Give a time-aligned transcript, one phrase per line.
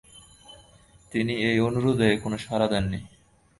[1.11, 2.99] তিনি এই অনুরোধে কোন সারা দেননি।